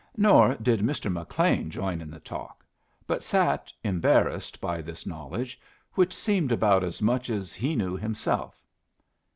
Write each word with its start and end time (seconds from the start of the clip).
Nor 0.17 0.55
did 0.55 0.79
Mr. 0.79 1.11
McLean 1.11 1.69
join 1.69 2.01
in 2.01 2.09
the 2.09 2.19
talk, 2.19 2.65
but 3.05 3.21
sat 3.21 3.71
embarrassed 3.83 4.59
by 4.59 4.81
this 4.81 5.05
knowledge, 5.05 5.61
which 5.93 6.11
seemed 6.15 6.51
about 6.51 6.83
as 6.83 7.03
much 7.03 7.29
as 7.29 7.53
he 7.53 7.75
knew 7.75 7.95
himself. 7.95 8.63